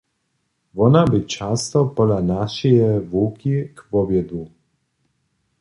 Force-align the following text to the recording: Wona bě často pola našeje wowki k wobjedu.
Wona 0.77 1.01
bě 1.11 1.19
často 1.35 1.79
pola 1.95 2.17
našeje 2.33 2.89
wowki 3.11 3.55
k 3.75 3.79
wobjedu. 3.91 4.43